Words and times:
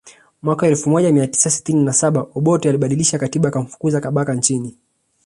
Mwaka 0.41 0.67
elfu 0.67 0.89
moja 0.89 1.11
mia 1.11 1.27
tisa 1.27 1.49
sitini 1.49 1.83
na 1.85 1.93
saba 1.93 2.25
Obote 2.35 2.69
alibadilisha 2.69 3.19
katiba 3.19 3.47
akamfukuza 3.49 4.01
Kabaka 4.01 4.33
nchini 4.33 4.77